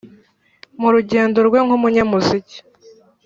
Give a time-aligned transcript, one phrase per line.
[0.81, 2.57] Mu rugendo rwe nk’umunyamuziki,